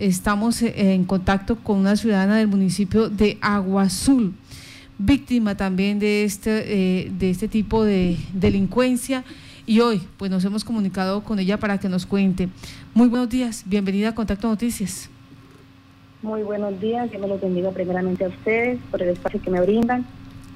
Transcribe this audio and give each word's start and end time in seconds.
estamos 0.00 0.62
eh, 0.62 0.94
en 0.94 1.04
contacto 1.04 1.56
con 1.56 1.78
una 1.78 1.94
ciudadana 1.94 2.38
del 2.38 2.48
municipio 2.48 3.10
de 3.10 3.38
Agua 3.40 3.82
Azul, 3.82 4.32
víctima 4.98 5.56
también 5.56 5.98
de 5.98 6.24
este, 6.24 7.04
eh, 7.04 7.10
de 7.12 7.30
este 7.30 7.48
tipo 7.48 7.84
de 7.84 8.16
delincuencia. 8.32 9.24
Y 9.66 9.80
hoy, 9.80 10.02
pues 10.16 10.30
nos 10.30 10.44
hemos 10.44 10.64
comunicado 10.64 11.22
con 11.22 11.38
ella 11.38 11.58
para 11.58 11.78
que 11.78 11.88
nos 11.88 12.06
cuente. 12.06 12.48
Muy 12.94 13.08
buenos 13.08 13.28
días, 13.28 13.62
bienvenida 13.66 14.08
a 14.08 14.14
Contacto 14.14 14.48
Noticias. 14.48 15.10
Muy 16.22 16.42
buenos 16.42 16.80
días, 16.80 17.10
yo 17.12 17.18
me 17.18 17.28
los 17.28 17.40
bendiga 17.40 17.70
primeramente 17.70 18.24
a 18.24 18.28
ustedes 18.28 18.78
por 18.90 19.02
el 19.02 19.10
espacio 19.10 19.40
que 19.40 19.50
me 19.50 19.60
brindan, 19.60 20.04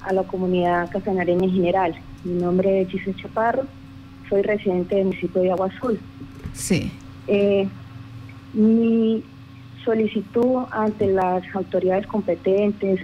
a 0.02 0.12
la 0.12 0.22
comunidad 0.24 0.90
casanareña 0.90 1.44
en 1.44 1.52
general. 1.52 1.94
Mi 2.24 2.34
nombre 2.34 2.82
es 2.82 2.88
Giselle 2.88 3.16
Chaparro, 3.20 3.66
soy 4.28 4.42
residente 4.42 4.96
del 4.96 5.06
municipio 5.06 5.42
de 5.42 5.52
Agua 5.52 5.68
Azul. 5.74 5.98
Sí. 6.52 6.90
Eh, 7.26 7.68
mi 8.52 9.22
solicitud 9.84 10.64
ante 10.70 11.06
las 11.08 11.42
autoridades 11.54 12.06
competentes, 12.06 13.00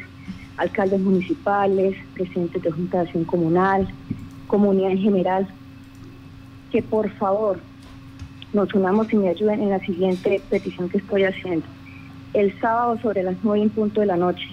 alcaldes 0.57 1.01
municipales, 1.01 1.97
presidentes 2.15 2.63
de 2.63 2.71
Junta 2.71 3.05
de 3.05 3.25
Comunal, 3.25 3.89
comunidad 4.47 4.91
en 4.91 4.99
general, 4.99 5.49
que 6.71 6.83
por 6.83 7.11
favor 7.11 7.61
nos 8.53 8.73
unamos 8.75 9.13
y 9.13 9.17
me 9.17 9.29
ayuden 9.29 9.61
en 9.61 9.71
la 9.71 9.81
siguiente 9.81 10.41
petición 10.51 10.89
que 10.89 10.99
estoy 10.99 11.25
haciendo. 11.25 11.67
El 12.33 12.59
sábado 12.61 12.99
sobre 13.01 13.23
las 13.23 13.37
nueve 13.43 13.63
en 13.63 13.71
punto 13.71 14.01
de 14.01 14.07
la 14.07 14.17
noche, 14.17 14.49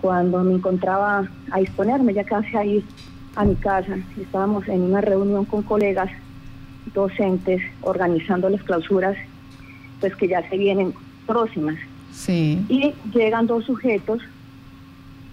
cuando 0.00 0.42
me 0.44 0.54
encontraba 0.54 1.28
a 1.50 1.58
disponerme 1.58 2.14
ya 2.14 2.24
casi 2.24 2.56
a 2.56 2.64
ir 2.64 2.84
a 3.34 3.44
mi 3.44 3.54
casa, 3.56 3.96
estábamos 4.20 4.66
en 4.68 4.82
una 4.82 5.00
reunión 5.00 5.44
con 5.44 5.62
colegas 5.62 6.10
docentes 6.94 7.62
organizando 7.82 8.48
las 8.48 8.62
clausuras 8.62 9.16
pues 10.00 10.14
que 10.16 10.28
ya 10.28 10.48
se 10.48 10.56
vienen 10.56 10.94
próximas. 11.28 11.76
Sí. 12.12 12.64
Y 12.68 12.94
llegan 13.16 13.46
dos 13.46 13.64
sujetos 13.66 14.20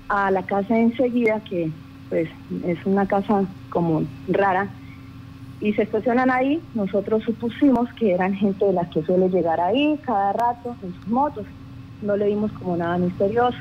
a 0.08 0.30
la 0.30 0.44
casa 0.44 0.78
enseguida, 0.78 1.40
que 1.40 1.72
pues 2.10 2.30
es 2.66 2.78
una 2.86 3.08
casa 3.08 3.46
como 3.70 4.04
rara, 4.28 4.68
y 5.60 5.74
se 5.74 5.84
estacionan 5.84 6.30
ahí. 6.30 6.62
Nosotros 6.76 7.24
supusimos 7.24 7.92
que 7.94 8.14
eran 8.14 8.36
gente 8.36 8.66
de 8.66 8.74
las 8.74 8.90
que 8.90 9.02
suele 9.04 9.30
llegar 9.30 9.60
ahí 9.60 10.00
cada 10.06 10.34
rato 10.34 10.76
en 10.84 10.94
sus 10.94 11.08
motos. 11.08 11.46
No 12.02 12.16
le 12.18 12.28
vimos 12.28 12.52
como 12.52 12.78
nada 12.78 12.98
misterioso. 12.98 13.58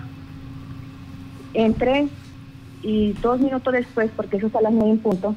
Entré 1.55 2.09
y 2.83 3.13
dos 3.23 3.41
minutos 3.41 3.73
después, 3.73 4.11
porque 4.15 4.37
eso 4.37 4.49
está 4.49 4.59
a 4.59 4.63
las 4.63 4.73
nueve 4.73 4.91
en 4.91 4.99
punto, 4.99 5.35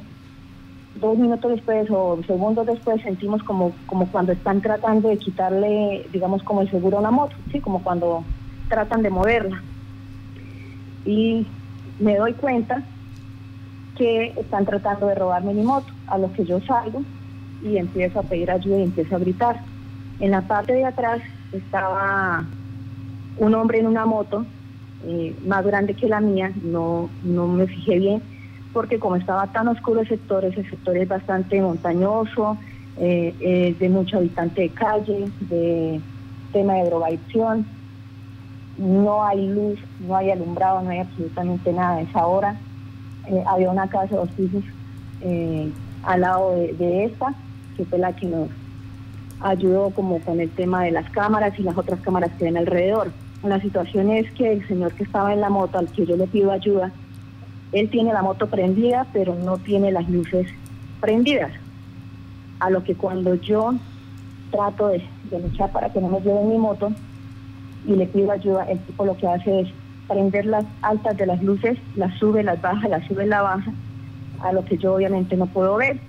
dos 0.99 1.17
minutos 1.17 1.51
después 1.51 1.89
o 1.91 2.19
segundos 2.25 2.65
después 2.65 3.01
sentimos 3.01 3.43
como, 3.43 3.73
como 3.85 4.07
cuando 4.11 4.31
están 4.31 4.61
tratando 4.61 5.09
de 5.09 5.17
quitarle, 5.17 6.07
digamos, 6.11 6.43
como 6.43 6.61
el 6.61 6.69
seguro 6.69 6.97
a 6.97 6.99
una 7.01 7.11
moto, 7.11 7.35
¿sí? 7.51 7.59
como 7.59 7.83
cuando 7.83 8.23
tratan 8.69 9.01
de 9.01 9.09
moverla. 9.09 9.61
Y 11.05 11.47
me 11.99 12.17
doy 12.17 12.33
cuenta 12.33 12.83
que 13.97 14.33
están 14.37 14.65
tratando 14.65 15.07
de 15.07 15.15
robarme 15.15 15.53
mi 15.53 15.63
moto, 15.63 15.91
a 16.07 16.17
lo 16.17 16.31
que 16.33 16.45
yo 16.45 16.59
salgo 16.61 17.01
y 17.63 17.77
empiezo 17.77 18.19
a 18.19 18.23
pedir 18.23 18.51
ayuda 18.51 18.77
y 18.77 18.83
empiezo 18.83 19.15
a 19.15 19.19
gritar. 19.19 19.61
En 20.19 20.31
la 20.31 20.41
parte 20.41 20.73
de 20.73 20.85
atrás 20.85 21.21
estaba 21.51 22.45
un 23.37 23.55
hombre 23.55 23.79
en 23.79 23.87
una 23.87 24.05
moto, 24.05 24.45
eh, 25.05 25.35
más 25.45 25.65
grande 25.65 25.93
que 25.93 26.07
la 26.07 26.19
mía, 26.19 26.51
no, 26.63 27.09
no 27.23 27.47
me 27.47 27.67
fijé 27.67 27.99
bien, 27.99 28.21
porque 28.77 28.99
como 28.99 29.15
estaba 29.15 29.47
tan 29.47 29.67
oscuro 29.69 30.01
el 30.01 30.07
sector, 30.07 30.45
ese 30.45 30.63
sector 30.69 30.95
es 30.95 31.07
bastante 31.07 31.59
montañoso, 31.59 32.59
eh, 32.99 33.75
de 33.79 33.89
mucho 33.89 34.17
habitante 34.17 34.61
de 34.61 34.69
calle, 34.69 35.31
de 35.49 35.99
tema 36.53 36.75
de 36.75 36.85
drogadicción, 36.85 37.65
no 38.77 39.23
hay 39.23 39.47
luz, 39.47 39.79
no 39.99 40.15
hay 40.15 40.29
alumbrado, 40.29 40.83
no 40.83 40.91
hay 40.91 40.99
absolutamente 40.99 41.73
nada 41.73 41.95
a 41.95 42.01
esa 42.01 42.27
hora. 42.27 42.55
Eh, 43.25 43.43
había 43.47 43.71
una 43.71 43.87
casa 43.87 44.09
de 44.09 44.17
dos 44.17 44.29
pisos 44.29 44.63
eh, 45.21 45.71
al 46.03 46.21
lado 46.21 46.55
de, 46.55 47.05
esta, 47.05 47.33
que 47.77 47.83
fue 47.83 47.97
la 47.97 48.15
que 48.15 48.27
nos 48.27 48.47
ayudó 49.39 49.89
como 49.89 50.19
con 50.19 50.39
el 50.39 50.51
tema 50.51 50.83
de 50.83 50.91
las 50.91 51.09
cámaras 51.09 51.57
y 51.57 51.63
las 51.63 51.75
otras 51.75 51.99
cámaras 52.01 52.29
que 52.37 52.45
ven 52.45 52.57
alrededor. 52.57 53.11
La 53.41 53.59
situación 53.59 54.11
es 54.11 54.31
que 54.33 54.53
el 54.53 54.67
señor 54.67 54.93
que 54.93 55.03
estaba 55.03 55.33
en 55.33 55.41
la 55.41 55.49
moto, 55.49 55.79
al 55.79 55.87
que 55.87 56.05
yo 56.05 56.15
le 56.15 56.27
pido 56.27 56.51
ayuda, 56.51 56.91
él 57.71 57.89
tiene 57.89 58.13
la 58.13 58.21
moto 58.21 58.47
prendida, 58.47 59.07
pero 59.13 59.35
no 59.35 59.57
tiene 59.57 59.91
las 59.91 60.09
luces 60.09 60.47
prendidas. 61.01 61.51
A 62.59 62.69
lo 62.69 62.83
que 62.83 62.95
cuando 62.95 63.35
yo 63.35 63.75
trato 64.51 64.87
de, 64.87 65.03
luchar 65.31 65.71
para 65.71 65.91
que 65.91 65.99
no 65.99 66.07
me 66.07 66.21
lleven 66.21 66.49
mi 66.49 66.57
moto 66.57 66.91
y 67.85 67.93
le 67.95 68.07
pido 68.07 68.31
ayuda, 68.31 68.63
el 68.63 68.79
tipo 68.79 69.05
lo 69.05 69.17
que 69.17 69.27
hace 69.27 69.61
es 69.61 69.69
prender 70.07 70.45
las 70.45 70.65
altas 70.81 71.17
de 71.17 71.25
las 71.25 71.43
luces, 71.43 71.77
las 71.95 72.17
sube, 72.17 72.43
las 72.43 72.61
baja, 72.61 72.87
las 72.87 73.05
sube, 73.07 73.25
las 73.25 73.43
baja, 73.43 73.71
a 74.41 74.53
lo 74.53 74.63
que 74.63 74.77
yo 74.77 74.95
obviamente 74.95 75.35
no 75.35 75.47
puedo 75.47 75.75
ver. 75.75 75.99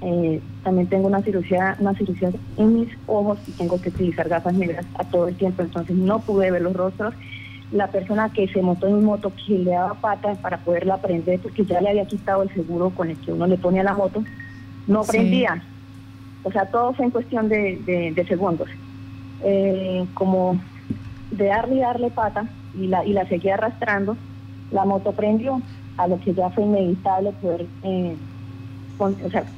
Eh, 0.00 0.40
también 0.62 0.86
tengo 0.86 1.08
una 1.08 1.22
cirugía, 1.22 1.76
una 1.80 1.92
cirugía 1.94 2.30
en 2.56 2.80
mis 2.80 2.88
ojos 3.06 3.38
y 3.48 3.50
tengo 3.52 3.80
que 3.80 3.88
utilizar 3.88 4.28
gafas 4.28 4.54
negras 4.54 4.86
a 4.94 5.04
todo 5.04 5.28
el 5.28 5.36
tiempo, 5.36 5.62
entonces 5.62 5.96
no 5.96 6.20
pude 6.20 6.50
ver 6.50 6.62
los 6.62 6.74
rostros 6.74 7.14
la 7.72 7.88
persona 7.88 8.30
que 8.30 8.48
se 8.48 8.62
montó 8.62 8.86
en 8.86 8.96
mi 8.96 9.04
moto, 9.04 9.32
que 9.46 9.58
le 9.58 9.72
daba 9.72 9.94
patas 9.94 10.38
para 10.38 10.58
poderla 10.58 10.96
prender, 10.98 11.40
porque 11.40 11.64
ya 11.64 11.80
le 11.80 11.90
había 11.90 12.06
quitado 12.06 12.42
el 12.42 12.52
seguro 12.54 12.90
con 12.90 13.10
el 13.10 13.16
que 13.18 13.32
uno 13.32 13.46
le 13.46 13.58
pone 13.58 13.80
a 13.80 13.84
la 13.84 13.94
moto, 13.94 14.24
no 14.86 15.02
prendía. 15.04 15.62
O 16.44 16.52
sea, 16.52 16.66
todo 16.66 16.94
fue 16.94 17.06
en 17.06 17.10
cuestión 17.10 17.48
de, 17.48 18.24
segundos. 18.26 18.68
Eh, 19.44 20.06
como 20.14 20.60
de 21.30 21.44
darle 21.44 21.76
y 21.76 21.80
darle 21.80 22.10
pata 22.10 22.48
y 22.74 22.88
la, 22.88 23.04
y 23.04 23.12
la 23.12 23.26
seguía 23.28 23.54
arrastrando, 23.54 24.16
la 24.70 24.84
moto 24.84 25.12
prendió, 25.12 25.60
a 25.96 26.06
lo 26.06 26.18
que 26.20 26.32
ya 26.32 26.48
fue 26.50 26.64
inevitable 26.64 27.32
poder 27.32 27.66
eh, 27.82 28.16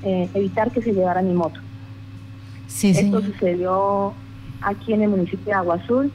eh, 0.02 0.28
evitar 0.34 0.70
que 0.70 0.82
se 0.82 0.92
llevara 0.92 1.22
mi 1.22 1.32
moto. 1.32 1.60
Esto 2.66 3.20
sucedió 3.20 4.14
aquí 4.62 4.92
en 4.92 5.02
el 5.02 5.10
municipio 5.10 5.46
de 5.46 5.52
Agua 5.52 5.76
Azul, 5.76 6.12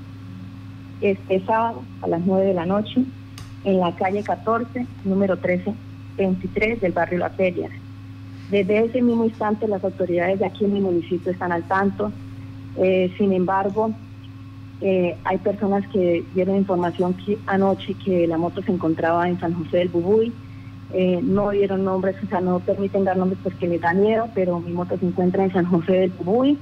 este 1.01 1.43
sábado 1.45 1.81
a 2.01 2.07
las 2.07 2.21
9 2.25 2.45
de 2.47 2.53
la 2.53 2.65
noche 2.65 3.03
en 3.63 3.79
la 3.79 3.95
calle 3.95 4.23
14, 4.23 4.85
número 5.03 5.35
1323 5.35 6.81
del 6.81 6.91
barrio 6.91 7.19
La 7.19 7.29
Feria. 7.29 7.69
Desde 8.49 8.85
ese 8.85 9.01
mismo 9.01 9.25
instante 9.25 9.67
las 9.67 9.83
autoridades 9.83 10.39
de 10.39 10.45
aquí 10.45 10.65
en 10.65 10.73
mi 10.73 10.79
municipio 10.79 11.31
están 11.31 11.51
al 11.51 11.63
tanto. 11.63 12.11
Eh, 12.77 13.11
sin 13.17 13.33
embargo, 13.33 13.91
eh, 14.81 15.17
hay 15.23 15.37
personas 15.39 15.87
que 15.87 16.23
dieron 16.35 16.57
información 16.57 17.13
que 17.13 17.37
anoche 17.47 17.95
que 18.05 18.27
la 18.27 18.37
moto 18.37 18.61
se 18.61 18.71
encontraba 18.71 19.27
en 19.27 19.39
San 19.39 19.53
José 19.53 19.77
del 19.77 19.89
Bubuy. 19.89 20.31
Eh, 20.93 21.19
no 21.23 21.49
dieron 21.49 21.83
nombres, 21.83 22.15
o 22.23 22.27
sea, 22.27 22.39
no 22.41 22.59
permiten 22.59 23.03
dar 23.03 23.17
nombres 23.17 23.39
porque 23.43 23.67
les 23.67 23.81
da 23.81 23.93
miedo, 23.93 24.29
pero 24.35 24.59
mi 24.59 24.71
moto 24.71 24.97
se 24.97 25.07
encuentra 25.07 25.43
en 25.43 25.51
San 25.51 25.65
José 25.65 25.93
del 25.93 26.11
Bubuy 26.11 26.57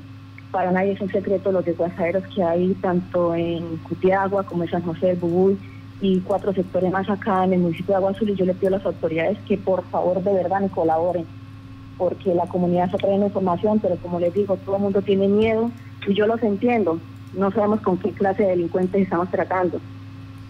para 0.53 0.71
nadie 0.71 0.91
es 0.91 1.01
un 1.01 1.11
secreto 1.11 1.51
los 1.51 1.65
desguazaderos 1.65 2.23
que 2.27 2.43
hay 2.43 2.75
tanto 2.75 3.33
en 3.33 3.77
Cutiagua 3.77 4.43
como 4.43 4.63
en 4.63 4.69
San 4.69 4.83
José 4.83 5.07
del 5.07 5.15
Bubuy 5.15 5.57
y 5.99 6.21
cuatro 6.21 6.53
sectores 6.53 6.91
más 6.91 7.09
acá 7.09 7.43
en 7.43 7.53
el 7.53 7.59
municipio 7.59 7.93
de 7.93 7.95
Agua 7.95 8.11
Azul 8.11 8.29
y 8.29 8.35
yo 8.35 8.45
le 8.45 8.53
pido 8.53 8.67
a 8.67 8.77
las 8.77 8.85
autoridades 8.85 9.39
que 9.47 9.57
por 9.57 9.83
favor 9.89 10.21
de 10.21 10.31
verdad 10.31 10.61
me 10.61 10.69
colaboren 10.69 11.25
porque 11.97 12.35
la 12.35 12.45
comunidad 12.45 12.85
está 12.85 12.99
trayendo 12.99 13.25
información 13.25 13.79
pero 13.79 13.95
como 13.95 14.19
les 14.19 14.31
digo 14.31 14.55
todo 14.57 14.75
el 14.75 14.83
mundo 14.83 15.01
tiene 15.01 15.27
miedo 15.27 15.71
y 16.05 16.13
yo 16.13 16.27
los 16.27 16.41
entiendo. 16.43 16.99
No 17.35 17.49
sabemos 17.49 17.81
con 17.81 17.97
qué 17.97 18.11
clase 18.11 18.43
de 18.43 18.49
delincuentes 18.49 19.01
estamos 19.01 19.31
tratando 19.31 19.79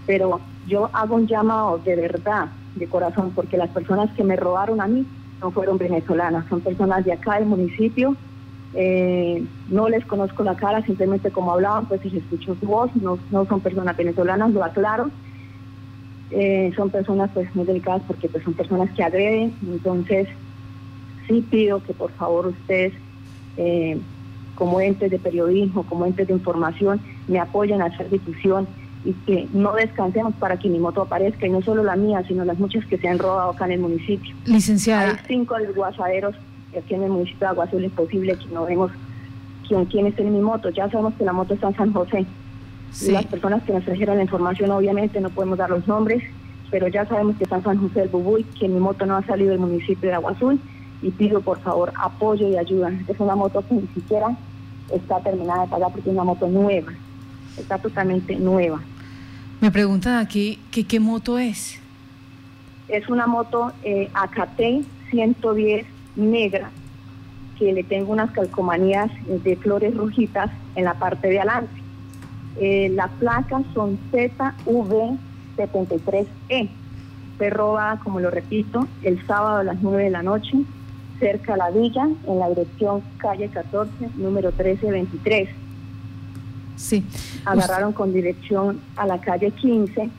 pero 0.05 0.41
yo 0.67 0.89
hago 0.91 1.15
un 1.15 1.27
llamado 1.27 1.77
de 1.77 1.95
verdad 1.95 2.49
de 2.75 2.87
corazón 2.89 3.31
porque 3.33 3.55
las 3.55 3.69
personas 3.69 4.11
que 4.17 4.25
me 4.25 4.35
robaron 4.35 4.81
a 4.81 4.87
mí 4.87 5.05
no 5.41 5.51
fueron 5.51 5.77
venezolanas 5.77 6.45
son 6.49 6.59
personas 6.59 7.05
de 7.05 7.13
acá 7.13 7.35
del 7.35 7.45
municipio 7.45 8.17
eh, 8.75 9.43
no 9.69 9.87
les 9.87 10.05
conozco 10.05 10.43
la 10.43 10.55
cara, 10.55 10.83
simplemente 10.83 11.31
como 11.31 11.51
hablaban, 11.51 11.85
pues 11.85 12.01
se 12.01 12.17
escuchó 12.17 12.55
su 12.59 12.65
voz, 12.65 12.95
no, 12.95 13.19
no 13.31 13.45
son 13.45 13.61
personas 13.61 13.95
venezolanas, 13.95 14.51
lo 14.51 14.63
aclaro. 14.63 15.09
Eh, 16.31 16.71
son 16.75 16.89
personas 16.89 17.29
pues 17.33 17.53
muy 17.55 17.65
delicadas 17.65 18.01
porque 18.07 18.27
pues 18.27 18.43
son 18.43 18.53
personas 18.53 18.89
que 18.95 19.03
agreden, 19.03 19.53
entonces 19.61 20.27
sí 21.27 21.45
pido 21.47 21.83
que 21.83 21.93
por 21.93 22.11
favor 22.13 22.47
ustedes 22.47 22.93
eh, 23.57 23.99
como 24.55 24.81
entes 24.81 25.11
de 25.11 25.19
periodismo, 25.19 25.83
como 25.83 26.07
entes 26.07 26.27
de 26.27 26.33
información, 26.33 26.99
me 27.27 27.39
apoyen 27.39 27.83
a 27.83 27.85
hacer 27.85 28.09
difusión 28.09 28.67
y 29.05 29.13
que 29.27 29.47
no 29.53 29.73
descansemos 29.73 30.33
para 30.35 30.57
que 30.57 30.69
mi 30.69 30.79
moto 30.79 31.03
aparezca, 31.03 31.45
y 31.45 31.51
no 31.51 31.61
solo 31.61 31.83
la 31.83 31.95
mía, 31.95 32.23
sino 32.27 32.45
las 32.45 32.57
muchas 32.57 32.83
que 32.85 32.97
se 32.97 33.07
han 33.07 33.19
robado 33.19 33.51
acá 33.51 33.65
en 33.65 33.73
el 33.73 33.79
municipio. 33.81 34.33
Licenciada. 34.45 35.11
Hay 35.11 35.17
cinco 35.27 35.55
desguazaderos 35.55 36.35
aquí 36.79 36.93
en 36.93 37.03
el 37.03 37.09
municipio 37.11 37.39
de 37.39 37.47
Agua 37.47 37.65
Azul 37.65 37.83
es 37.83 37.91
posible 37.91 38.37
que 38.37 38.47
no 38.47 38.65
vemos 38.65 38.91
quién, 39.67 39.85
quién 39.85 40.07
está 40.07 40.21
en 40.21 40.33
mi 40.33 40.41
moto. 40.41 40.69
Ya 40.69 40.89
sabemos 40.89 41.13
que 41.15 41.25
la 41.25 41.33
moto 41.33 41.53
está 41.53 41.67
en 41.67 41.75
San 41.75 41.93
José. 41.93 42.25
Las 43.09 43.25
personas 43.25 43.63
que 43.63 43.73
nos 43.73 43.83
trajeron 43.85 44.17
la 44.17 44.23
información, 44.23 44.69
obviamente, 44.71 45.19
no 45.19 45.29
podemos 45.29 45.57
dar 45.57 45.69
los 45.69 45.87
nombres, 45.87 46.23
pero 46.69 46.87
ya 46.87 47.05
sabemos 47.05 47.35
que 47.37 47.43
está 47.43 47.55
en 47.57 47.63
San 47.63 47.77
José 47.79 48.01
del 48.01 48.09
Bubuy, 48.09 48.43
que 48.43 48.67
mi 48.67 48.79
moto 48.79 49.05
no 49.05 49.17
ha 49.17 49.23
salido 49.23 49.49
del 49.49 49.59
municipio 49.59 50.09
de 50.09 50.15
Agua 50.15 50.31
Azul 50.31 50.59
y 51.01 51.11
pido 51.11 51.41
por 51.41 51.59
favor 51.59 51.91
apoyo 51.95 52.47
y 52.47 52.57
ayuda. 52.57 52.91
Es 53.07 53.19
una 53.19 53.35
moto 53.35 53.63
que 53.67 53.75
ni 53.75 53.87
siquiera 53.93 54.37
está 54.91 55.19
terminada 55.21 55.63
de 55.63 55.67
pagar 55.69 55.91
porque 55.91 56.09
es 56.09 56.15
una 56.15 56.23
moto 56.23 56.47
nueva, 56.47 56.93
está 57.57 57.77
totalmente 57.77 58.35
nueva. 58.35 58.79
Me 59.59 59.71
preguntan 59.71 60.17
aquí 60.17 60.59
que 60.71 60.83
qué 60.83 60.99
moto 60.99 61.39
es. 61.39 61.79
Es 62.87 63.09
una 63.09 63.27
moto 63.27 63.71
eh, 63.83 64.09
AKT 64.13 64.85
110 65.09 65.85
negra 66.15 66.71
que 67.57 67.73
le 67.73 67.83
tengo 67.83 68.11
unas 68.11 68.31
calcomanías 68.31 69.11
de 69.27 69.55
flores 69.57 69.95
rojitas 69.95 70.49
en 70.75 70.85
la 70.85 70.95
parte 70.95 71.27
de 71.27 71.37
adelante. 71.39 71.83
Eh, 72.59 72.89
las 72.93 73.09
placas 73.11 73.61
son 73.73 73.99
ZV73E. 74.11 76.69
Fue 77.37 77.49
robada, 77.49 77.99
como 78.03 78.19
lo 78.19 78.29
repito, 78.29 78.85
el 79.01 79.25
sábado 79.25 79.57
a 79.57 79.63
las 79.63 79.81
9 79.81 80.03
de 80.03 80.11
la 80.11 80.21
noche, 80.23 80.57
cerca 81.19 81.53
a 81.55 81.57
la 81.57 81.71
villa, 81.71 82.07
en 82.27 82.39
la 82.39 82.49
dirección 82.49 83.01
calle 83.17 83.49
14, 83.49 83.91
número 84.15 84.49
1323. 84.49 85.49
Sí. 86.75 87.03
Agarraron 87.45 87.93
con 87.93 88.13
dirección 88.13 88.79
a 88.95 89.07
la 89.07 89.19
calle 89.19 89.49
15 89.51 90.09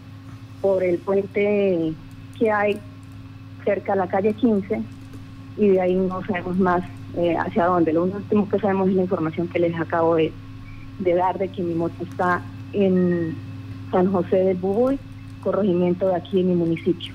por 0.60 0.82
el 0.82 0.98
puente 0.98 1.92
que 2.38 2.50
hay 2.50 2.80
cerca 3.64 3.92
a 3.92 3.96
la 3.96 4.08
calle 4.08 4.34
15 4.34 4.82
y 5.56 5.68
de 5.68 5.80
ahí 5.80 5.94
no 5.94 6.24
sabemos 6.26 6.58
más 6.58 6.82
eh, 7.16 7.36
hacia 7.36 7.66
dónde. 7.66 7.92
Lo 7.92 8.04
último 8.04 8.48
que 8.48 8.58
sabemos 8.58 8.88
es 8.88 8.94
la 8.94 9.02
información 9.02 9.48
que 9.48 9.58
les 9.58 9.74
acabo 9.78 10.16
de, 10.16 10.32
de 10.98 11.14
dar 11.14 11.38
de 11.38 11.48
que 11.48 11.62
mi 11.62 11.74
moto 11.74 12.04
está 12.04 12.42
en 12.72 13.36
San 13.90 14.10
José 14.10 14.36
del 14.36 14.56
Bubuy, 14.56 14.98
corregimiento 15.42 16.08
de 16.08 16.16
aquí 16.16 16.40
en 16.40 16.48
mi 16.48 16.54
municipio. 16.54 17.12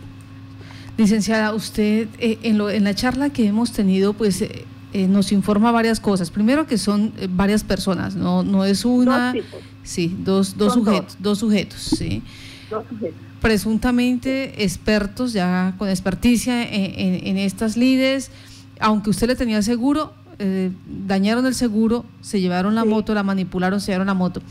Licenciada, 0.98 1.54
usted 1.54 2.08
eh, 2.20 2.40
en, 2.44 2.58
lo, 2.58 2.70
en 2.70 2.84
la 2.84 2.94
charla 2.94 3.30
que 3.30 3.46
hemos 3.46 3.72
tenido, 3.72 4.14
pues 4.14 4.42
eh, 4.42 4.66
eh, 4.94 5.08
nos 5.08 5.32
informa 5.32 5.72
varias 5.72 6.00
cosas. 6.00 6.30
Primero 6.30 6.68
que 6.68 6.78
son 6.78 7.14
varias 7.30 7.64
personas, 7.64 8.16
no, 8.16 8.44
no 8.44 8.66
es 8.66 8.86
una, 8.86 9.34
dos 9.34 9.44
sí, 9.84 10.16
dos, 10.20 10.58
dos 10.58 10.74
sujetos, 10.74 11.18
dos. 11.20 11.40
sujetos, 11.40 11.80
sí. 11.80 12.22
Sujetos. 12.70 13.20
Presuntamente 13.42 14.64
expertos, 14.64 15.34
ya 15.34 15.76
con 15.78 15.90
experticia 15.90 16.62
en, 16.64 17.28
en 17.28 17.38
estas 17.38 17.78
lides, 17.78 18.32
aunque 18.80 19.10
usted 19.10 19.28
le 19.28 19.36
tenía 19.36 19.62
seguro, 19.62 20.14
eh, 20.42 20.72
dañaron 21.06 21.46
el 21.46 21.54
seguro, 21.54 22.06
se 22.22 22.40
llevaron 22.40 22.74
la 22.74 22.86
moto, 22.86 23.14
la 23.14 23.24
manipularon, 23.24 23.82
se 23.82 23.88
llevaron 23.88 24.08
la 24.08 24.14
moto. 24.14 24.42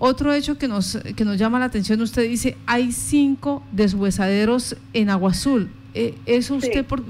Otro 0.00 0.32
hecho 0.32 0.58
que 0.58 0.66
nos, 0.66 0.98
que 1.14 1.24
nos 1.24 1.38
llama 1.38 1.60
la 1.60 1.66
atención, 1.66 2.00
usted 2.00 2.28
dice, 2.28 2.56
hay 2.66 2.90
cinco 2.90 3.62
deshuesaderos 3.70 4.76
en 4.92 5.08
Agua 5.08 5.30
Azul. 5.30 5.70
Eh, 5.94 6.16
eso 6.26 6.56
usted, 6.56 6.84
por, 6.84 7.04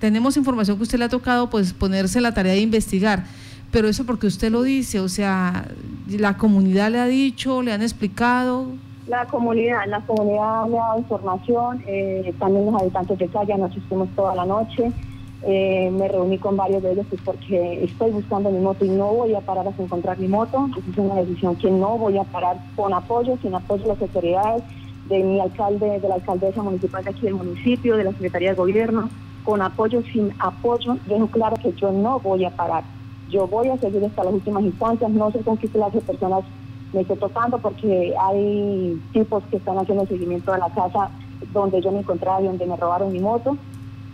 tenemos 0.00 0.36
información 0.36 0.76
que 0.76 0.82
usted 0.82 0.98
le 0.98 1.06
ha 1.06 1.08
tocado, 1.08 1.48
pues 1.48 1.72
ponerse 1.72 2.20
la 2.20 2.34
tarea 2.34 2.52
de 2.52 2.60
investigar, 2.60 3.26
pero 3.70 3.88
eso 3.88 4.04
porque 4.04 4.26
usted 4.26 4.52
lo 4.52 4.62
dice, 4.62 5.00
o 5.00 5.08
sea, 5.08 5.66
la 6.08 6.36
comunidad 6.36 6.92
le 6.92 6.98
ha 6.98 7.06
dicho, 7.06 7.62
le 7.62 7.72
han 7.72 7.80
explicado. 7.80 8.76
La 9.08 9.24
comunidad, 9.24 9.86
la 9.86 10.02
comunidad 10.02 10.66
me 10.66 10.78
ha 10.78 10.82
dado 10.82 10.98
información, 10.98 11.82
eh, 11.86 12.34
también 12.38 12.66
los 12.66 12.74
habitantes 12.78 13.18
de 13.18 13.26
calle, 13.28 13.56
nos 13.56 13.74
estuvimos 13.74 14.10
toda 14.14 14.34
la 14.34 14.44
noche. 14.44 14.92
Eh, 15.44 15.90
me 15.90 16.08
reuní 16.08 16.36
con 16.36 16.58
varios 16.58 16.82
de 16.82 16.92
ellos 16.92 17.06
pues, 17.08 17.22
porque 17.24 17.84
estoy 17.84 18.10
buscando 18.10 18.50
mi 18.50 18.58
moto 18.58 18.84
y 18.84 18.90
no 18.90 19.06
voy 19.06 19.34
a 19.34 19.40
parar 19.40 19.66
hasta 19.66 19.82
encontrar 19.82 20.18
mi 20.18 20.28
moto. 20.28 20.68
Es 20.76 20.98
una 20.98 21.14
decisión 21.14 21.56
que 21.56 21.70
no 21.70 21.96
voy 21.96 22.18
a 22.18 22.24
parar 22.24 22.58
con 22.76 22.92
apoyo, 22.92 23.38
sin 23.40 23.54
apoyo 23.54 23.84
de 23.84 23.88
las 23.88 24.02
autoridades, 24.02 24.62
de 25.08 25.22
mi 25.22 25.40
alcalde, 25.40 26.00
de 26.00 26.08
la 26.08 26.16
alcaldesa 26.16 26.62
municipal 26.62 27.02
de 27.02 27.10
aquí 27.10 27.22
del 27.22 27.34
municipio, 27.34 27.96
de 27.96 28.04
la 28.04 28.12
Secretaría 28.12 28.50
de 28.50 28.56
Gobierno, 28.56 29.08
con 29.42 29.62
apoyo, 29.62 30.02
sin 30.12 30.34
apoyo. 30.38 30.98
Dejo 31.06 31.28
claro 31.28 31.56
que 31.56 31.72
yo 31.72 31.92
no 31.92 32.20
voy 32.20 32.44
a 32.44 32.50
parar. 32.50 32.84
Yo 33.30 33.46
voy 33.46 33.68
a 33.68 33.78
seguir 33.78 34.04
hasta 34.04 34.24
las 34.24 34.34
últimas 34.34 34.64
instancias. 34.64 35.10
No 35.10 35.30
sé 35.30 35.38
con 35.38 35.56
qué 35.56 35.66
de 35.68 36.00
personas 36.02 36.44
me 36.92 37.02
estoy 37.02 37.16
tocando 37.16 37.58
porque 37.58 38.14
hay 38.18 39.00
tipos 39.12 39.42
que 39.50 39.58
están 39.58 39.78
haciendo 39.78 40.06
seguimiento 40.06 40.52
de 40.52 40.58
la 40.58 40.70
casa 40.70 41.10
donde 41.52 41.80
yo 41.80 41.92
me 41.92 42.00
encontraba 42.00 42.40
y 42.40 42.46
donde 42.46 42.66
me 42.66 42.76
robaron 42.76 43.12
mi 43.12 43.20
moto 43.20 43.56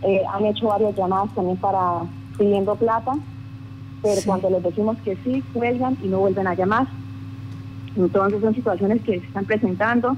eh, 0.01 0.21
han 0.31 0.45
hecho 0.45 0.67
varias 0.67 0.95
llamadas 0.95 1.33
también 1.33 1.57
para 1.57 2.01
pidiendo 2.37 2.75
plata, 2.75 3.13
pero 4.03 4.21
cuando 4.25 4.49
les 4.51 4.61
decimos 4.61 4.97
que 5.03 5.17
sí, 5.23 5.43
cuelgan 5.53 5.97
y 6.03 6.07
no 6.07 6.19
vuelven 6.19 6.45
a 6.45 6.53
llamar. 6.53 6.87
Entonces 7.95 8.41
son 8.41 8.53
situaciones 8.53 9.01
que 9.01 9.19
se 9.19 9.25
están 9.25 9.45
presentando. 9.45 10.15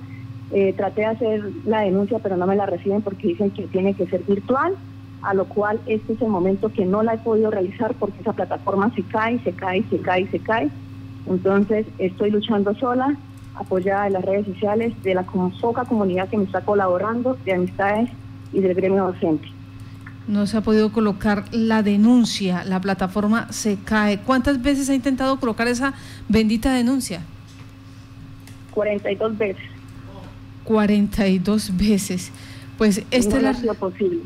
Eh, 0.52 0.74
traté 0.74 1.02
de 1.02 1.08
hacer 1.08 1.52
la 1.66 1.82
denuncia, 1.82 2.20
pero 2.20 2.38
no 2.38 2.48
me 2.48 2.56
la 2.56 2.66
reciben 2.66 3.02
porque 3.02 3.28
dicen 3.28 3.52
que 3.52 3.68
tiene 3.68 3.94
que 3.94 4.08
ser 4.08 4.24
virtual, 4.24 4.76
a 5.22 5.34
lo 5.34 5.46
cual 5.46 5.80
este 5.86 6.14
es 6.14 6.22
el 6.22 6.30
momento 6.30 6.70
que 6.70 6.86
no 6.86 7.04
la 7.04 7.14
he 7.14 7.18
podido 7.20 7.52
realizar 7.52 7.94
porque 7.96 8.20
esa 8.20 8.34
plataforma 8.34 8.92
se 8.96 9.04
cae, 9.04 9.40
se 9.40 9.54
cae, 9.54 9.84
se 9.90 10.00
cae, 10.00 10.28
se 10.28 10.40
cae. 10.40 10.70
Entonces 11.30 11.86
estoy 11.98 12.32
luchando 12.32 12.74
sola, 12.76 13.18
apoyada 13.56 14.08
en 14.08 14.14
las 14.14 14.26
redes 14.26 14.46
sociales, 14.46 14.94
de 15.04 15.16
la 15.16 15.24
poca 15.24 15.86
comunidad 15.86 16.30
que 16.30 16.38
me 16.38 16.44
está 16.44 16.62
colaborando, 16.62 17.38
de 17.46 17.54
amistades 17.54 18.10
y 18.54 18.62
del 18.62 18.74
gremio 18.74 19.06
docente 19.06 19.48
no 20.28 20.46
se 20.46 20.58
ha 20.58 20.62
podido 20.62 20.92
colocar 20.92 21.46
la 21.52 21.84
denuncia, 21.84 22.64
la 22.66 22.82
plataforma 22.82 23.52
se 23.52 23.78
cae. 23.78 24.20
¿Cuántas 24.20 24.62
veces 24.62 24.90
ha 24.90 24.94
intentado 24.94 25.40
colocar 25.40 25.68
esa 25.68 25.94
bendita 26.28 26.74
denuncia? 26.74 27.22
42 28.72 29.38
veces. 29.38 29.64
42 30.66 31.78
veces. 31.78 32.32
Pues 32.78 33.02
esta, 33.10 33.38
es 33.38 33.64
la, 33.64 33.74
posible. 33.74 34.20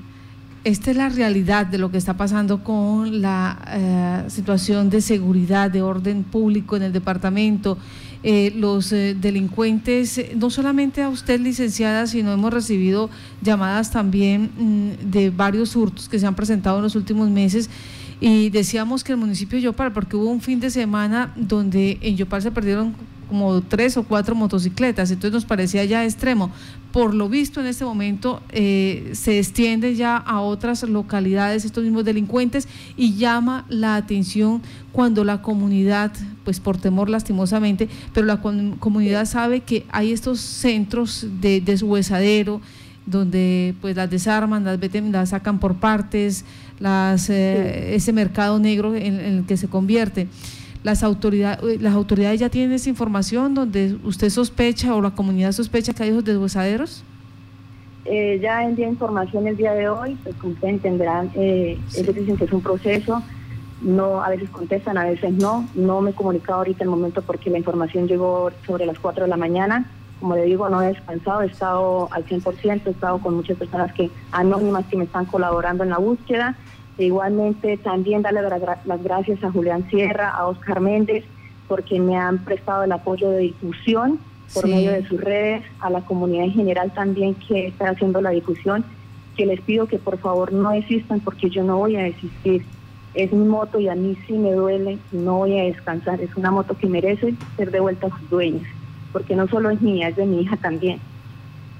Esta 0.63 0.91
es 0.91 0.97
la 0.97 1.09
realidad 1.09 1.65
de 1.65 1.79
lo 1.79 1.91
que 1.91 1.97
está 1.97 2.15
pasando 2.15 2.63
con 2.63 3.21
la 3.21 3.57
eh, 3.67 4.29
situación 4.29 4.89
de 4.89 5.01
seguridad, 5.01 5.71
de 5.71 5.81
orden 5.81 6.23
público 6.23 6.75
en 6.75 6.83
el 6.83 6.93
departamento. 6.93 7.77
Eh, 8.23 8.53
los 8.55 8.93
eh, 8.93 9.15
delincuentes, 9.19 10.21
no 10.35 10.51
solamente 10.51 11.01
a 11.01 11.09
usted 11.09 11.39
licenciada, 11.39 12.05
sino 12.05 12.31
hemos 12.31 12.53
recibido 12.53 13.09
llamadas 13.41 13.89
también 13.89 14.51
mm, 14.55 15.09
de 15.09 15.31
varios 15.31 15.75
hurtos 15.75 16.07
que 16.07 16.19
se 16.19 16.27
han 16.27 16.35
presentado 16.35 16.77
en 16.77 16.83
los 16.83 16.95
últimos 16.95 17.31
meses 17.31 17.67
y 18.21 18.51
decíamos 18.51 19.03
que 19.03 19.13
el 19.13 19.17
municipio 19.17 19.57
de 19.57 19.63
Yopal, 19.63 19.91
porque 19.91 20.15
hubo 20.15 20.29
un 20.29 20.41
fin 20.41 20.59
de 20.59 20.69
semana 20.69 21.33
donde 21.35 21.97
en 22.01 22.15
Yopal 22.15 22.43
se 22.43 22.51
perdieron 22.51 22.93
como 23.27 23.61
tres 23.61 23.97
o 23.97 24.03
cuatro 24.03 24.35
motocicletas, 24.35 25.09
entonces 25.09 25.33
nos 25.33 25.45
parecía 25.45 25.83
ya 25.85 26.05
extremo. 26.05 26.51
Por 26.91 27.15
lo 27.15 27.29
visto 27.29 27.61
en 27.61 27.67
este 27.67 27.83
momento 27.83 28.43
eh, 28.49 29.09
se 29.13 29.39
extiende 29.39 29.95
ya 29.95 30.17
a 30.17 30.41
otras 30.41 30.83
localidades 30.83 31.65
estos 31.65 31.83
mismos 31.83 32.05
delincuentes 32.05 32.67
y 32.95 33.15
llama 33.15 33.65
la 33.69 33.95
atención 33.95 34.61
cuando 34.91 35.23
la 35.23 35.41
comunidad, 35.41 36.11
pues 36.43 36.59
por 36.59 36.77
temor 36.77 37.09
lastimosamente, 37.09 37.89
pero 38.13 38.27
la 38.27 38.39
comunidad 38.41 39.25
sabe 39.25 39.61
que 39.61 39.85
hay 39.89 40.11
estos 40.11 40.41
centros 40.41 41.25
de 41.41 41.59
deshuesadero 41.61 42.61
donde 43.05 43.73
pues 43.81 43.95
las 43.95 44.09
desarman, 44.09 44.63
las, 44.63 44.79
las 44.79 45.29
sacan 45.29 45.59
por 45.59 45.75
partes, 45.75 46.45
las, 46.81 47.29
eh, 47.29 47.95
ese 47.95 48.11
mercado 48.11 48.59
negro 48.59 48.95
en 48.95 49.19
el 49.19 49.45
que 49.45 49.55
se 49.55 49.67
convierte. 49.67 50.27
Las 50.83 51.03
autoridades, 51.03 51.63
eh, 51.63 51.77
las 51.79 51.93
autoridades 51.93 52.39
ya 52.39 52.49
tienen 52.49 52.71
esa 52.71 52.89
información 52.89 53.53
donde 53.53 53.97
usted 54.03 54.29
sospecha 54.29 54.95
o 54.95 55.01
la 55.01 55.11
comunidad 55.11 55.51
sospecha 55.51 55.93
que 55.93 56.03
hay 56.03 56.09
esos 56.09 56.23
deshuesaderos? 56.23 57.03
Eh, 58.05 58.39
ya 58.41 58.63
envié 58.63 58.87
información 58.87 59.45
el 59.45 59.55
día 59.55 59.73
de 59.73 59.87
hoy, 59.87 60.17
pues 60.23 60.35
como 60.37 60.53
ustedes 60.53 60.73
entenderán, 60.73 61.29
eh, 61.35 61.77
ellos 61.95 62.15
dicen 62.15 62.35
que 62.35 62.45
es 62.45 62.51
un 62.51 62.61
proceso, 62.61 63.21
no 63.81 64.23
a 64.23 64.29
veces 64.29 64.49
contestan, 64.49 64.97
a 64.97 65.03
veces 65.03 65.31
no, 65.33 65.67
no 65.75 66.01
me 66.01 66.09
he 66.09 66.13
comunicado 66.13 66.59
ahorita 66.59 66.83
el 66.83 66.89
momento 66.89 67.21
porque 67.21 67.51
la 67.51 67.59
información 67.59 68.07
llegó 68.07 68.49
sobre 68.65 68.87
las 68.87 68.97
4 68.97 69.25
de 69.25 69.29
la 69.29 69.37
mañana, 69.37 69.85
como 70.21 70.35
le 70.35 70.45
digo, 70.45 70.69
no 70.69 70.81
he 70.81 70.87
descansado, 70.87 71.41
he 71.41 71.47
estado 71.47 72.07
al 72.11 72.25
100%, 72.25 72.81
he 72.85 72.89
estado 72.91 73.19
con 73.19 73.35
muchas 73.35 73.57
personas 73.57 73.91
que 73.93 74.09
anónimas 74.31 74.85
que 74.85 74.95
me 74.95 75.03
están 75.03 75.25
colaborando 75.25 75.83
en 75.83 75.89
la 75.89 75.97
búsqueda, 75.97 76.55
Igualmente 76.97 77.77
también 77.77 78.21
darle 78.21 78.41
las 78.85 79.03
gracias 79.03 79.43
a 79.43 79.51
Julián 79.51 79.89
Sierra, 79.89 80.29
a 80.29 80.47
Oscar 80.47 80.81
Méndez, 80.81 81.23
porque 81.67 81.99
me 81.99 82.17
han 82.17 82.39
prestado 82.39 82.83
el 82.83 82.91
apoyo 82.91 83.29
de 83.29 83.39
difusión 83.39 84.19
por 84.53 84.67
medio 84.67 84.91
de 84.91 85.07
sus 85.07 85.19
redes, 85.19 85.63
a 85.79 85.89
la 85.89 86.01
comunidad 86.01 86.45
en 86.45 86.51
general 86.51 86.91
también 86.93 87.35
que 87.35 87.67
está 87.67 87.89
haciendo 87.89 88.19
la 88.19 88.31
difusión, 88.31 88.83
que 89.37 89.45
les 89.45 89.61
pido 89.61 89.87
que 89.87 89.97
por 89.97 90.17
favor 90.17 90.51
no 90.51 90.71
desistan 90.71 91.21
porque 91.21 91.49
yo 91.49 91.63
no 91.63 91.77
voy 91.77 91.95
a 91.95 92.03
desistir. 92.03 92.65
Es 93.13 93.31
mi 93.31 93.45
moto 93.45 93.79
y 93.79 93.87
a 93.87 93.95
mí 93.95 94.17
sí 94.27 94.33
me 94.33 94.51
duele, 94.51 94.97
no 95.13 95.37
voy 95.37 95.57
a 95.57 95.63
descansar. 95.63 96.19
Es 96.21 96.35
una 96.35 96.51
moto 96.51 96.75
que 96.77 96.87
merece 96.87 97.33
ser 97.55 97.71
devuelta 97.71 98.07
a 98.07 98.19
sus 98.19 98.29
dueños, 98.29 98.67
porque 99.11 99.35
no 99.35 99.47
solo 99.47 99.69
es 99.69 99.81
mía, 99.81 100.09
es 100.09 100.15
de 100.15 100.25
mi 100.25 100.41
hija 100.41 100.57
también. 100.57 100.99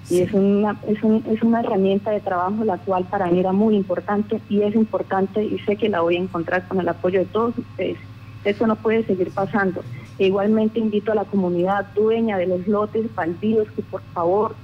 Y 0.10 0.20
es 0.20 0.34
una, 0.34 0.78
es, 0.88 1.02
un, 1.04 1.24
es 1.30 1.42
una 1.42 1.62
herramienta 1.62 2.12
de 2.12 2.20
trabajo 2.20 2.64
la 2.66 2.78
cual 2.78 3.06
para 3.06 3.28
mí 3.28 3.40
era 3.40 3.54
muy 3.54 3.76
importante 3.76 4.42
y 4.50 4.62
es 4.62 4.76
importante 4.76 5.44
y 5.44 5.60
sé 5.60 5.76
que 5.76 5.90
la 5.90 6.02
voy 6.02 6.18
a 6.18 6.20
encontrar 6.20 6.68
con 6.68 6.80
el 6.80 6.90
apoyo 6.90 7.20
de 7.20 7.26
todos 7.26 7.58
ustedes. 7.58 7.98
Eso 8.44 8.68
no 8.68 8.76
puede 8.76 9.04
seguir 9.04 9.32
pasando. 9.32 9.84
E 10.18 10.28
igualmente 10.28 10.80
invito 10.80 11.12
a 11.12 11.16
la 11.16 11.26
comunidad 11.26 11.86
dueña 11.96 12.38
de 12.38 12.48
los 12.48 12.68
lotes 12.68 13.14
baldíos 13.16 13.70
que 13.72 13.84
por 13.84 14.02
favor 14.14 14.56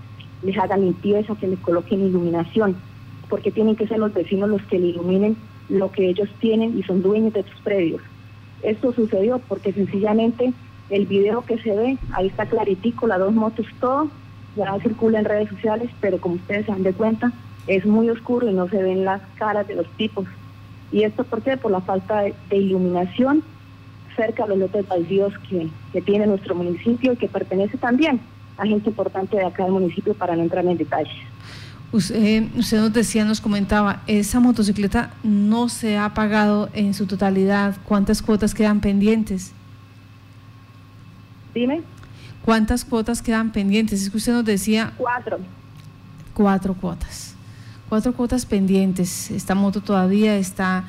les 0.44 0.58
hagan 0.58 0.82
limpieza, 0.82 1.36
que 1.36 1.48
les 1.48 1.60
coloquen 1.60 2.06
iluminación, 2.06 2.76
porque 3.30 3.52
tienen 3.52 3.76
que 3.76 3.88
ser 3.88 4.00
los 4.00 4.14
vecinos 4.14 4.50
los 4.50 4.62
que 4.64 4.80
le 4.80 4.88
iluminen 4.88 5.38
lo 5.70 5.92
que 5.92 6.10
ellos 6.10 6.30
tienen 6.40 6.78
y 6.78 6.84
son 6.84 7.02
dueños 7.02 7.34
de 7.34 7.44
sus 7.44 7.60
predios. 7.62 8.02
esto 8.64 8.94
sucedió 8.94 9.40
porque 9.40 9.74
sencillamente 9.74 10.54
el 10.90 11.06
video 11.06 11.44
que 11.44 11.58
se 11.60 11.72
ve, 11.72 11.98
ahí 12.12 12.28
está 12.28 12.46
claritico, 12.46 13.08
las 13.08 13.20
dos 13.20 13.34
motos, 13.34 13.66
todo, 13.80 14.10
ya 14.56 14.78
circula 14.80 15.20
en 15.20 15.26
redes 15.26 15.50
sociales, 15.50 15.90
pero 16.00 16.20
como 16.20 16.36
ustedes 16.36 16.66
se 16.66 16.72
dan 16.72 16.84
de 16.84 16.94
cuenta, 16.94 17.32
es 17.68 17.86
muy 17.86 18.10
oscuro 18.10 18.50
y 18.50 18.54
no 18.54 18.68
se 18.70 18.82
ven 18.82 19.06
las 19.06 19.22
caras 19.36 19.68
de 19.68 19.76
los 19.76 19.88
tipos. 19.98 20.26
¿Y 20.92 21.04
esto 21.04 21.24
por 21.26 21.42
qué? 21.42 21.58
Por 21.58 21.72
la 21.72 21.82
falta 21.82 22.22
de, 22.22 22.34
iluminación 22.58 23.44
cerca 24.16 24.44
de 24.44 24.50
los 24.50 24.60
lotes 24.60 24.88
baldíos 24.88 25.34
que, 25.50 25.70
que 25.92 26.02
tiene 26.02 26.26
nuestro 26.26 26.56
municipio 26.56 27.14
y 27.14 27.18
que 27.18 27.28
pertenece 27.28 27.78
también 27.78 28.20
a 28.58 28.66
gente 28.66 28.90
importante 28.90 29.38
de 29.38 29.46
acá 29.46 29.64
del 29.64 29.74
municipio 29.74 30.14
para 30.14 30.36
no 30.36 30.44
entrar 30.44 30.66
en 30.66 30.78
detalles. 30.78 31.14
Usted, 31.92 32.44
usted, 32.58 32.80
nos 32.80 32.92
decía, 32.92 33.24
nos 33.24 33.40
comentaba, 33.40 34.02
esa 34.08 34.40
motocicleta 34.40 35.14
no 35.24 35.70
se 35.70 35.98
ha 35.98 36.14
pagado 36.14 36.70
en 36.74 36.94
su 36.94 37.06
totalidad. 37.06 37.78
¿Cuántas 37.86 38.22
cuotas 38.22 38.54
quedan 38.54 38.82
pendientes? 38.82 39.54
Dime. 41.58 41.82
¿Cuántas 42.46 42.86
cuotas 42.86 43.24
quedan 43.24 43.52
pendientes? 43.52 44.04
Es 44.04 44.12
que 44.12 44.18
usted 44.18 44.32
nos 44.32 44.46
decía... 44.46 44.94
Cuatro. 44.96 45.40
Cuatro 46.36 46.76
cuotas. 46.76 47.34
Cuatro 47.90 48.14
cuotas 48.14 48.46
pendientes. 48.46 49.32
Esta 49.32 49.56
moto 49.56 49.82
todavía 49.82 50.38
está 50.38 50.86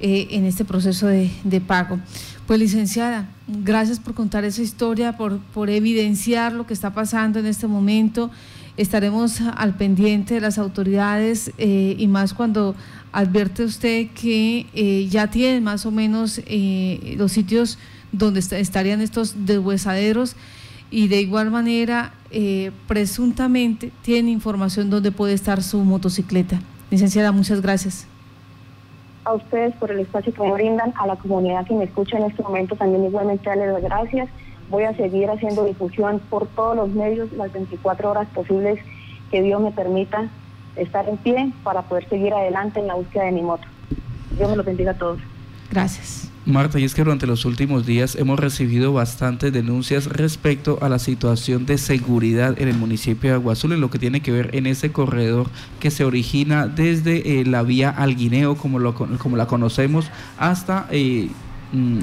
eh, 0.00 0.26
en 0.32 0.44
este 0.44 0.64
proceso 0.64 1.06
de, 1.06 1.62
pago. 1.64 2.00
Pues 2.48 2.58
licenciada, 2.58 3.28
gracias 3.46 4.00
por 4.00 4.14
contar 4.14 4.44
esa 4.44 4.60
historia, 4.60 5.16
por, 5.16 5.38
por 5.38 5.70
evidenciar 5.70 6.52
lo 6.52 6.66
que 6.66 6.74
está 6.74 6.92
pasando 6.92 7.38
en 7.38 7.46
este 7.46 7.68
momento. 7.68 8.32
Estaremos 8.76 9.40
al 9.40 9.76
pendiente 9.76 10.34
de 10.34 10.40
las 10.40 10.58
autoridades 10.58 11.52
eh, 11.58 11.94
y 11.96 12.08
más 12.08 12.34
cuando 12.34 12.74
advierte 13.12 13.62
usted 13.62 14.08
que 14.20 14.66
eh, 14.74 15.06
ya 15.08 15.28
tienen 15.28 15.62
más 15.62 15.86
o 15.86 15.92
menos 15.92 16.40
los 17.16 17.30
sitios 17.30 17.78
donde 18.12 18.40
estarían 18.40 19.00
estos 19.00 19.46
deshuesaderos 19.46 20.36
y 20.90 21.08
de 21.08 21.20
igual 21.20 21.50
manera 21.50 22.12
eh, 22.30 22.70
presuntamente 22.86 23.92
tienen 24.02 24.28
información 24.28 24.90
donde 24.90 25.12
puede 25.12 25.34
estar 25.34 25.62
su 25.62 25.78
motocicleta. 25.78 26.60
Licenciada, 26.90 27.32
muchas 27.32 27.60
gracias. 27.60 28.06
A 29.24 29.34
ustedes 29.34 29.74
por 29.76 29.90
el 29.90 30.00
espacio 30.00 30.32
que 30.32 30.40
me 30.40 30.52
brindan, 30.52 30.94
a 30.96 31.06
la 31.06 31.16
comunidad 31.16 31.66
que 31.66 31.74
me 31.74 31.84
escucha 31.84 32.16
en 32.16 32.24
este 32.24 32.42
momento 32.42 32.76
también 32.76 33.04
igualmente 33.04 33.48
darles 33.48 33.72
las 33.72 33.82
gracias. 33.82 34.28
Voy 34.70 34.84
a 34.84 34.94
seguir 34.96 35.28
haciendo 35.28 35.64
difusión 35.64 36.20
por 36.30 36.46
todos 36.48 36.76
los 36.76 36.88
medios 36.90 37.30
las 37.32 37.52
24 37.52 38.10
horas 38.10 38.28
posibles 38.34 38.78
que 39.30 39.42
Dios 39.42 39.60
me 39.60 39.70
permita 39.70 40.28
estar 40.76 41.06
en 41.08 41.18
pie 41.18 41.52
para 41.62 41.82
poder 41.82 42.08
seguir 42.08 42.32
adelante 42.32 42.80
en 42.80 42.86
la 42.86 42.94
búsqueda 42.94 43.24
de 43.24 43.32
mi 43.32 43.42
moto. 43.42 43.66
Dios 44.36 44.50
me 44.50 44.56
lo 44.56 44.64
bendiga 44.64 44.92
a 44.92 44.98
todos. 44.98 45.20
Gracias. 45.70 46.28
Marta, 46.46 46.80
y 46.80 46.84
es 46.84 46.94
que 46.94 47.04
durante 47.04 47.26
los 47.26 47.44
últimos 47.44 47.84
días 47.84 48.14
hemos 48.14 48.40
recibido 48.40 48.94
bastantes 48.94 49.52
denuncias 49.52 50.06
respecto 50.06 50.78
a 50.80 50.88
la 50.88 50.98
situación 50.98 51.66
de 51.66 51.76
seguridad 51.76 52.58
en 52.58 52.68
el 52.68 52.76
municipio 52.76 53.28
de 53.28 53.36
Aguazul, 53.36 53.72
en 53.72 53.82
lo 53.82 53.90
que 53.90 53.98
tiene 53.98 54.22
que 54.22 54.32
ver 54.32 54.56
en 54.56 54.66
ese 54.66 54.90
corredor 54.90 55.48
que 55.78 55.90
se 55.90 56.04
origina 56.04 56.66
desde 56.66 57.40
eh, 57.40 57.44
la 57.44 57.62
vía 57.62 57.90
Alguineo, 57.90 58.56
como, 58.56 58.78
lo, 58.78 58.94
como 58.94 59.36
la 59.36 59.46
conocemos, 59.46 60.10
hasta... 60.38 60.88
Eh, 60.90 61.28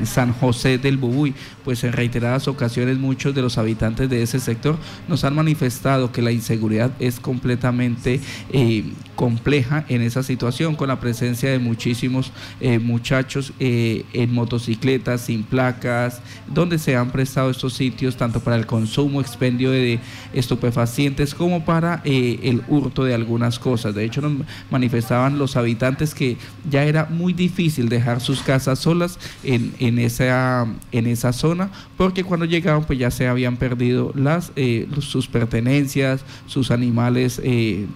San 0.03 0.33
José 0.33 0.77
del 0.77 0.97
Bubuy, 0.97 1.33
pues 1.63 1.83
en 1.83 1.93
reiteradas 1.93 2.47
ocasiones 2.47 2.97
muchos 2.97 3.33
de 3.33 3.41
los 3.41 3.57
habitantes 3.57 4.09
de 4.09 4.21
ese 4.21 4.39
sector 4.39 4.77
nos 5.07 5.23
han 5.23 5.35
manifestado 5.35 6.11
que 6.11 6.21
la 6.21 6.31
inseguridad 6.31 6.91
es 6.99 7.19
completamente 7.19 8.19
eh, 8.51 8.83
compleja 9.15 9.85
en 9.87 10.01
esa 10.01 10.23
situación 10.23 10.75
con 10.75 10.89
la 10.89 10.99
presencia 10.99 11.49
de 11.49 11.59
muchísimos 11.59 12.31
eh, 12.59 12.79
muchachos 12.79 13.53
eh, 13.59 14.05
en 14.13 14.33
motocicletas 14.33 15.21
sin 15.21 15.43
placas, 15.43 16.21
donde 16.47 16.77
se 16.77 16.95
han 16.95 17.11
prestado 17.11 17.49
estos 17.49 17.73
sitios 17.73 18.17
tanto 18.17 18.41
para 18.41 18.57
el 18.57 18.65
consumo, 18.65 19.21
expendio 19.21 19.71
de 19.71 19.99
estupefacientes 20.33 21.33
como 21.33 21.65
para 21.65 22.01
el 22.03 22.61
hurto 22.67 23.03
de 23.03 23.13
algunas 23.13 23.57
cosas. 23.57 23.95
De 23.95 24.03
hecho, 24.03 24.21
nos 24.21 24.45
manifestaban 24.69 25.39
los 25.39 25.55
habitantes 25.55 26.13
que 26.13 26.37
ya 26.69 26.83
era 26.83 27.05
muy 27.05 27.33
difícil 27.33 27.89
dejar 27.89 28.21
sus 28.21 28.41
casas 28.41 28.79
solas 28.79 29.17
en, 29.55 29.99
esa, 29.99 30.67
en 30.91 31.07
esa 31.07 31.33
zona 31.33 31.69
porque 31.97 32.23
cuando 32.23 32.45
llegaban 32.45 32.85
pues 32.85 32.99
ya 32.99 33.11
se 33.11 33.27
habían 33.27 33.57
perdido 33.57 34.11
las, 34.15 34.51
sus 34.99 35.27
pertenencias, 35.27 36.23
sus 36.45 36.71
animales, 36.71 37.41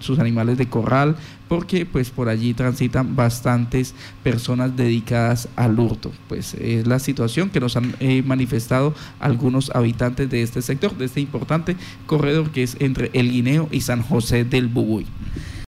sus 0.00 0.18
animales 0.18 0.58
de 0.58 0.68
corral, 0.68 1.16
porque 1.50 1.84
pues 1.84 2.10
por 2.10 2.28
allí 2.28 2.54
transitan 2.54 3.16
bastantes 3.16 3.92
personas 4.22 4.76
dedicadas 4.76 5.48
al 5.56 5.80
hurto. 5.80 6.12
Pues 6.28 6.54
es 6.54 6.86
la 6.86 7.00
situación 7.00 7.50
que 7.50 7.58
nos 7.58 7.76
han 7.76 7.96
eh, 7.98 8.22
manifestado 8.22 8.94
algunos 9.18 9.70
habitantes 9.74 10.30
de 10.30 10.42
este 10.42 10.62
sector, 10.62 10.96
de 10.96 11.06
este 11.06 11.20
importante 11.20 11.76
corredor 12.06 12.50
que 12.52 12.62
es 12.62 12.76
entre 12.78 13.10
El 13.14 13.32
Guineo 13.32 13.68
y 13.72 13.80
San 13.80 14.00
José 14.02 14.44
del 14.44 14.68
Bubuy. 14.68 15.06